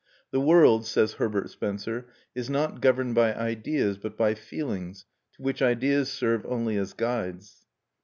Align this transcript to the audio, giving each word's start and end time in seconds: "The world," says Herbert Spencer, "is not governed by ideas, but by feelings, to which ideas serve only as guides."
"The 0.31 0.39
world," 0.39 0.87
says 0.87 1.13
Herbert 1.13 1.51
Spencer, 1.51 2.07
"is 2.33 2.49
not 2.49 2.81
governed 2.81 3.13
by 3.13 3.35
ideas, 3.35 3.99
but 3.99 4.17
by 4.17 4.33
feelings, 4.33 5.05
to 5.33 5.43
which 5.43 5.61
ideas 5.61 6.11
serve 6.11 6.43
only 6.47 6.75
as 6.75 6.93
guides." 6.93 7.67